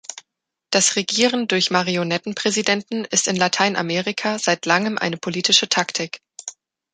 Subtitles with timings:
[0.71, 6.21] Das Regieren durch Marionettenpräsidenten ist in Lateinamerika seit langem eine politische Taktik.